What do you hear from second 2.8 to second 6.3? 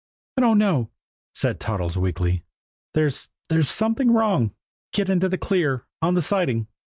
"There's there's something wrong. Get into the clear on the